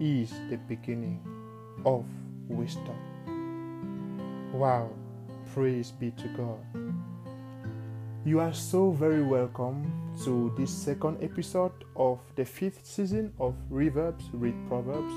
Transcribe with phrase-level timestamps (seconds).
[0.00, 1.20] is the beginning
[1.84, 2.04] of
[2.48, 2.96] wisdom.
[4.52, 4.90] Wow,
[5.54, 6.58] praise be to God.
[8.24, 9.92] You are so very welcome
[10.24, 15.14] to this second episode of the fifth season of Reverbs Read Proverbs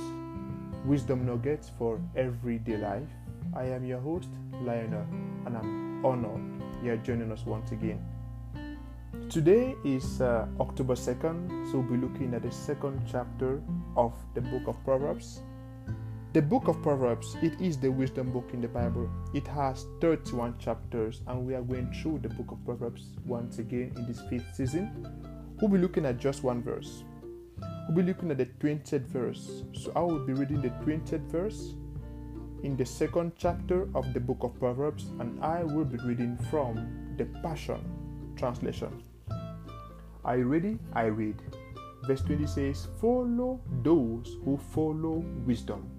[0.85, 3.09] Wisdom Nuggets for Everyday Life.
[3.55, 4.29] I am your host,
[4.61, 5.05] Lionel,
[5.45, 7.99] and I'm honored you are joining us once again.
[9.29, 13.61] Today is uh, October 2nd, so we'll be looking at the second chapter
[13.95, 15.43] of the book of Proverbs.
[16.33, 19.07] The book of Proverbs, it is the wisdom book in the Bible.
[19.35, 23.93] It has 31 chapters, and we are going through the book of Proverbs once again
[23.97, 25.05] in this fifth season.
[25.61, 27.03] We'll be looking at just one verse.
[27.87, 29.61] We'll be looking at the 20th verse.
[29.73, 31.75] So I will be reading the 20th verse
[32.63, 37.13] in the second chapter of the book of Proverbs, and I will be reading from
[37.15, 37.85] the Passion
[38.35, 39.03] Translation.
[40.25, 40.77] Are you ready?
[40.93, 41.41] I read.
[42.03, 45.89] Verse 20 says, Follow those who follow wisdom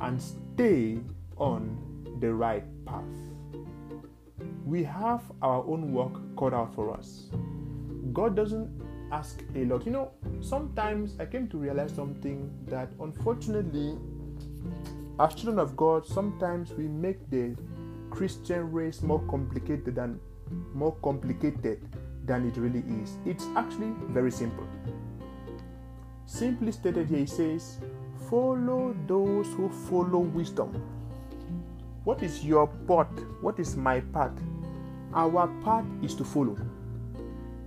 [0.00, 1.00] and stay
[1.36, 1.76] on
[2.20, 3.02] the right path.
[4.64, 7.30] We have our own work cut out for us.
[8.12, 8.70] God doesn't
[9.10, 9.86] ask a lot.
[9.86, 13.98] You know, sometimes I came to realize something that unfortunately,
[15.18, 17.56] as children of God, sometimes we make the
[18.10, 20.20] Christian race more complicated than
[20.74, 21.82] more complicated
[22.28, 23.16] than it really is.
[23.26, 24.66] It's actually very simple.
[26.26, 27.78] Simply stated here, he says,
[28.30, 30.82] Follow those who follow wisdom.
[32.04, 33.08] What is your path?
[33.40, 34.38] What is my path?
[35.14, 36.56] Our path is to follow.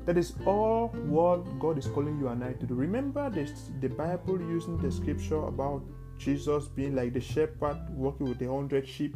[0.05, 2.73] That is all what God is calling you and I to do.
[2.75, 5.83] Remember this, the Bible using the scripture about
[6.17, 9.15] Jesus being like the shepherd working with the hundred sheep.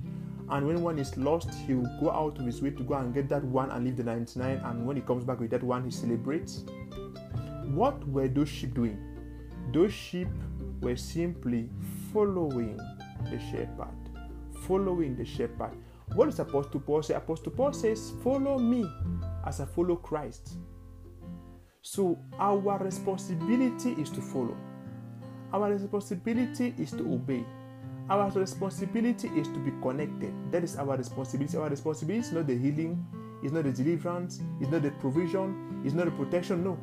[0.49, 3.13] And when one is lost, he will go out of his way to go and
[3.13, 4.57] get that one and leave the 99.
[4.63, 6.63] And when he comes back with that one, he celebrates.
[7.73, 8.99] What were those sheep doing?
[9.73, 10.27] Those sheep
[10.81, 11.69] were simply
[12.13, 12.77] following
[13.23, 13.95] the shepherd.
[14.67, 15.71] Following the shepherd.
[16.13, 17.15] What does Apostle Paul say?
[17.15, 18.87] Apostle Paul says, Follow me
[19.45, 20.57] as I follow Christ.
[21.81, 24.57] So our responsibility is to follow.
[25.53, 27.45] Our responsibility is to obey.
[28.09, 30.33] Our responsibility is to be connected.
[30.51, 31.57] That is our responsibility.
[31.57, 33.03] Our responsibility is not the healing,
[33.41, 36.63] it's not the deliverance, it's not the provision, it's not the protection.
[36.63, 36.77] No.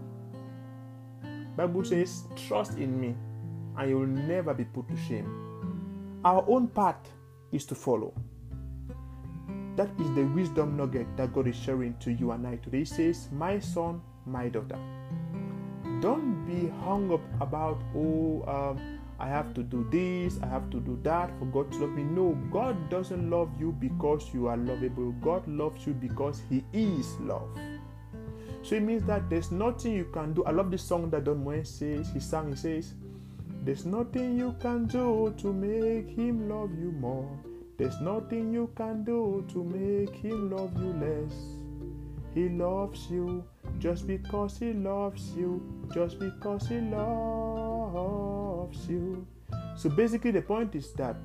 [1.56, 3.14] Bible says, trust in me
[3.76, 6.20] and you will never be put to shame.
[6.24, 7.08] Our own path
[7.52, 8.14] is to follow.
[9.76, 12.80] That is the wisdom nugget that God is sharing to you and I today.
[12.80, 14.78] He says, My son, my daughter.
[16.00, 20.80] Don't be hung up about, oh, um, I have to do this, I have to
[20.80, 22.02] do that for God to love me.
[22.02, 25.12] No, God doesn't love you because you are lovable.
[25.22, 27.56] God loves you because He is love.
[28.62, 30.44] So it means that there's nothing you can do.
[30.44, 32.10] I love this song that Don Moen says.
[32.12, 32.94] He sang, he says,
[33.64, 37.30] There's nothing you can do to make him love you more.
[37.78, 41.34] There's nothing you can do to make him love you less.
[42.34, 43.44] He loves you
[43.78, 45.62] just because he loves you,
[45.94, 48.31] just because he loves
[48.88, 49.26] you.
[49.76, 51.16] So basically, the point is that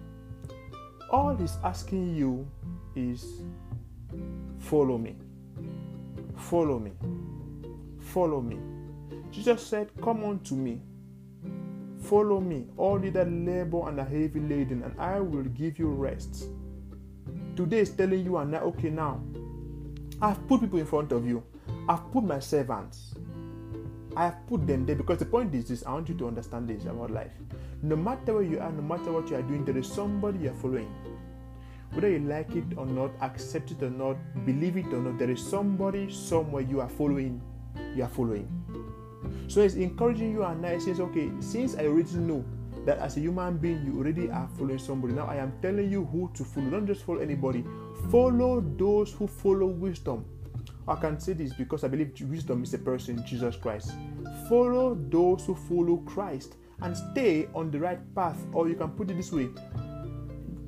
[1.10, 2.48] all he's asking you
[2.96, 3.42] is
[4.60, 5.16] follow me.
[6.36, 6.92] Follow me.
[8.00, 8.58] Follow me.
[9.32, 10.82] Jesus said, Come unto me.
[12.02, 15.90] Follow me, all you that labor and are heavy laden, and I will give you
[15.90, 16.46] rest.
[17.56, 19.22] Today is telling you and I, okay, now
[20.22, 21.44] I've put people in front of you.
[21.90, 23.16] I've put my servants.
[24.18, 26.68] I have put them there because the point is this I want you to understand
[26.68, 27.34] this about life.
[27.84, 30.50] No matter where you are, no matter what you are doing, there is somebody you
[30.50, 30.92] are following.
[31.92, 35.30] Whether you like it or not, accept it or not, believe it or not, there
[35.30, 37.40] is somebody somewhere you are following.
[37.96, 38.50] You are following.
[39.48, 42.44] So it's encouraging you and I says, okay, since I already know
[42.86, 46.06] that as a human being you already are following somebody, now I am telling you
[46.06, 46.72] who to follow.
[46.72, 47.64] Don't just follow anybody.
[48.10, 50.26] Follow those who follow wisdom.
[50.88, 53.92] I can say this because I believe wisdom is a person, Jesus Christ.
[54.48, 58.38] Follow those who follow Christ and stay on the right path.
[58.54, 59.50] Or you can put it this way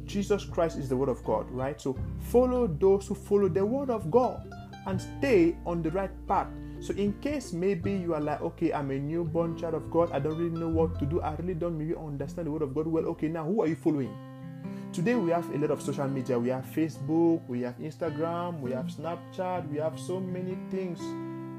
[0.06, 1.80] Jesus Christ is the Word of God, right?
[1.80, 4.52] So follow those who follow the Word of God
[4.88, 6.48] and stay on the right path.
[6.82, 10.20] So, in case maybe you are like, okay, I'm a newborn child of God, I
[10.20, 12.88] don't really know what to do, I really don't maybe understand the Word of God
[12.88, 13.06] well.
[13.08, 14.16] Okay, now who are you following?
[14.92, 16.40] Today we have a lot of social media.
[16.40, 21.00] We have Facebook, we have Instagram, we have Snapchat, we have so many things.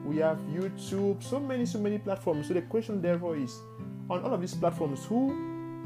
[0.05, 2.49] We have YouTube, so many, so many platforms.
[2.49, 3.57] So the question therefore is,
[4.09, 5.31] on all of these platforms, who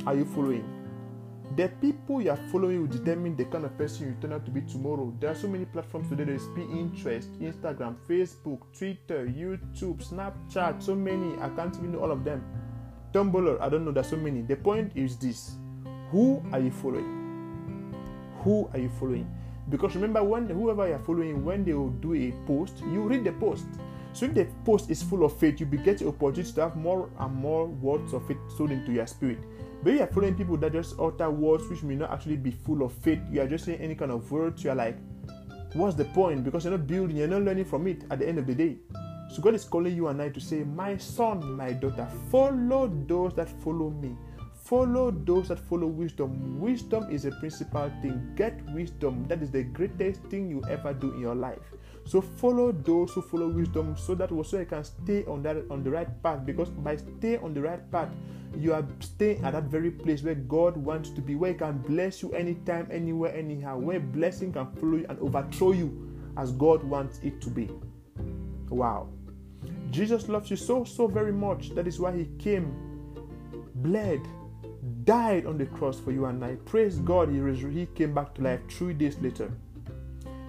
[0.06, 0.64] are you following?
[1.56, 4.50] The people you are following will determine the kind of person you turn out to
[4.50, 5.14] be tomorrow.
[5.20, 6.24] There are so many platforms today.
[6.24, 11.38] There is Pinterest, Instagram, Facebook, Twitter, YouTube, Snapchat, so many.
[11.42, 12.42] I can't even know all of them.
[13.12, 14.40] Tumblr, I don't know, there's so many.
[14.40, 15.56] The point is this
[16.10, 17.23] who are you following?
[18.44, 19.26] Who are you following?
[19.70, 23.32] Because remember, when whoever you're following, when they will do a post, you read the
[23.32, 23.64] post.
[24.12, 26.76] So if the post is full of faith, you will get the opportunity to have
[26.76, 29.38] more and more words of faith sown into your spirit.
[29.82, 32.82] But you are following people that just utter words which may not actually be full
[32.82, 33.20] of faith.
[33.30, 34.62] You are just saying any kind of words.
[34.62, 34.98] You are like,
[35.72, 36.44] what's the point?
[36.44, 38.76] Because you're not building, you're not learning from it at the end of the day.
[39.32, 43.34] So God is calling you and I to say, My son, my daughter, follow those
[43.34, 44.16] that follow me.
[44.64, 46.58] Follow those that follow wisdom.
[46.58, 48.32] Wisdom is a principal thing.
[48.34, 49.26] Get wisdom.
[49.28, 51.60] That is the greatest thing you ever do in your life.
[52.06, 55.84] So follow those who follow wisdom so that also you can stay on that on
[55.84, 56.46] the right path.
[56.46, 58.08] Because by staying on the right path,
[58.56, 61.78] you are staying at that very place where God wants to be, where He can
[61.78, 66.82] bless you anytime, anywhere, anyhow, where blessing can follow you and overthrow you as God
[66.82, 67.68] wants it to be.
[68.70, 69.08] Wow.
[69.90, 71.74] Jesus loves you so, so very much.
[71.74, 72.74] That is why He came,
[73.76, 74.26] bled,
[75.04, 76.56] died on the cross for you and I.
[76.64, 77.40] Praise God, he,
[77.70, 79.50] he came back to life three days later.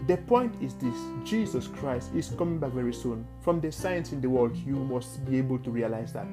[0.07, 3.25] The point is this Jesus Christ is coming back very soon.
[3.41, 6.27] From the signs in the world, you must be able to realize that.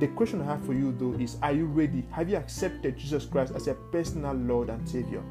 [0.00, 2.04] The question I have for you though is Are you ready?
[2.10, 5.22] Have you accepted Jesus Christ as a personal Lord and Savior?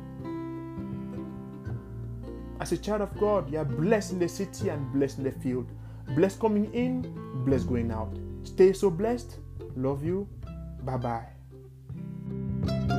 [2.59, 5.31] As a child of God, you are blessed in the city and blessed in the
[5.31, 5.69] field.
[6.15, 7.01] Blessed coming in,
[7.45, 8.13] blessed going out.
[8.43, 9.37] Stay so blessed.
[9.75, 10.27] Love you.
[10.83, 11.38] Bye bye.
[12.67, 12.98] You.